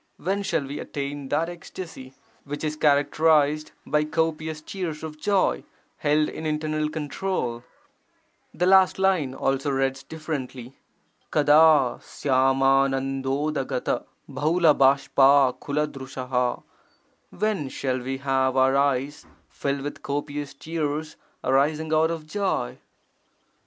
[0.17, 2.11] when shall we attain that ecstasy
[2.43, 5.63] which is characterized by copious tears of joy
[5.97, 7.63] held in internal control!
[8.51, 10.73] [The last line also reads differently—
[11.31, 12.29] ^T WIHM <X J
[14.31, 16.63] ld ^IcWWTJcT^TT:—
[17.39, 22.79] 'When shall we have our eyes filled with copious tears arising out of joy?'